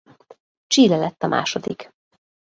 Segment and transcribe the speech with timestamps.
[0.67, 1.91] Chile lett a második.